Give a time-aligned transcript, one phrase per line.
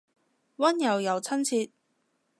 [0.57, 1.69] 溫柔又親切